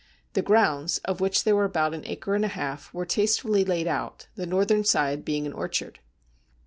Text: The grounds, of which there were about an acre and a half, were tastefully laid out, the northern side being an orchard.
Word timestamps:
The 0.33 0.41
grounds, 0.41 0.97
of 1.05 1.21
which 1.21 1.43
there 1.43 1.55
were 1.55 1.63
about 1.65 1.93
an 1.93 2.01
acre 2.07 2.33
and 2.33 2.43
a 2.43 2.47
half, 2.47 2.91
were 2.91 3.05
tastefully 3.05 3.63
laid 3.63 3.85
out, 3.87 4.25
the 4.33 4.47
northern 4.47 4.83
side 4.83 5.23
being 5.23 5.45
an 5.45 5.53
orchard. 5.53 5.99